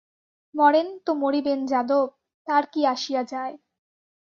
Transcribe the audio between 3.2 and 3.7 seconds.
যায়?